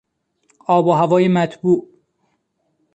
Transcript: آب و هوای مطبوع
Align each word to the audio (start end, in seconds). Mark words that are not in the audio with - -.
آب 0.67 0.87
و 0.87 0.91
هوای 0.91 1.27
مطبوع 1.27 1.87